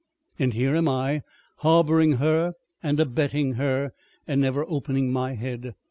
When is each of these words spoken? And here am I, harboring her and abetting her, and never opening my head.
And 0.39 0.55
here 0.55 0.75
am 0.75 0.89
I, 0.89 1.21
harboring 1.57 2.13
her 2.13 2.53
and 2.81 2.99
abetting 2.99 3.53
her, 3.53 3.91
and 4.25 4.41
never 4.41 4.65
opening 4.67 5.13
my 5.13 5.33
head. 5.35 5.75